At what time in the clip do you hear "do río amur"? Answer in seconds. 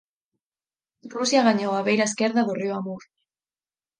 2.47-3.03